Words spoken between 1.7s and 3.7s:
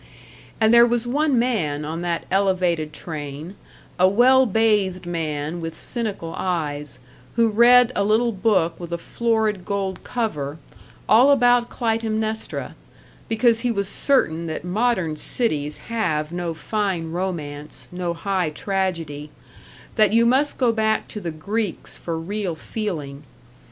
on that Elevated train,